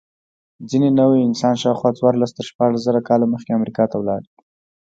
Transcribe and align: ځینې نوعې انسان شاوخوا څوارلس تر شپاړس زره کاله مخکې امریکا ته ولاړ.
ځینې 0.69 0.89
نوعې 0.99 1.25
انسان 1.27 1.55
شاوخوا 1.61 1.91
څوارلس 1.99 2.31
تر 2.37 2.43
شپاړس 2.49 2.81
زره 2.87 2.99
کاله 3.07 3.25
مخکې 3.33 3.57
امریکا 3.57 3.83
ته 3.91 3.95
ولاړ. 3.99 4.21